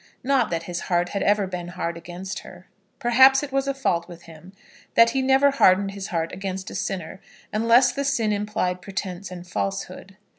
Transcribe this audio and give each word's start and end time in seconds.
Not 0.23 0.49
that 0.49 0.63
his 0.63 0.79
heart 0.89 1.09
had 1.09 1.21
ever 1.21 1.45
been 1.45 1.67
hard 1.67 1.95
against 1.95 2.39
her. 2.39 2.65
Perhaps 2.97 3.43
it 3.43 3.51
was 3.51 3.67
a 3.67 3.73
fault 3.75 4.07
with 4.07 4.23
him 4.23 4.51
that 4.95 5.11
he 5.11 5.21
never 5.21 5.51
hardened 5.51 5.91
his 5.91 6.07
heart 6.07 6.31
against 6.31 6.71
a 6.71 6.73
sinner, 6.73 7.21
unless 7.53 7.91
the 7.91 8.03
sin 8.03 8.33
implied 8.33 8.81
pretence 8.81 9.29
and 9.29 9.45
falsehood. 9.45 10.17